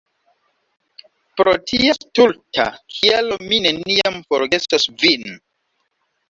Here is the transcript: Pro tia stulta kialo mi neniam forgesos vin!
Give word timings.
Pro 1.41 1.53
tia 1.71 1.93
stulta 1.97 2.65
kialo 2.95 3.37
mi 3.53 3.61
neniam 3.67 4.19
forgesos 4.31 4.89
vin! 5.05 5.31